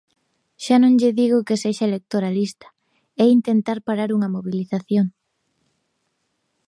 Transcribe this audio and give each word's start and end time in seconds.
Xa 0.63 0.75
non 0.79 0.93
lle 0.99 1.11
digo 1.19 1.45
que 1.47 1.61
sexa 1.63 1.85
electoralista, 1.91 2.67
é 3.23 3.25
intentar 3.37 3.77
parar 3.87 4.09
unha 4.17 4.31
mobilización. 4.35 5.07